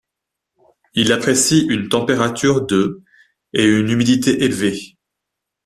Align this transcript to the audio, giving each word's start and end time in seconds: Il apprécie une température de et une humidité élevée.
Il 0.95 1.11
apprécie 1.13 1.67
une 1.69 1.87
température 1.87 2.65
de 2.65 3.03
et 3.53 3.63
une 3.65 3.87
humidité 3.89 4.43
élevée. 4.45 4.97